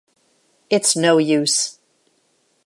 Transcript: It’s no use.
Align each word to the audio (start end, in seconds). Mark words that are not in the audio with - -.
It’s 0.71 0.95
no 0.95 1.19
use. 1.19 1.77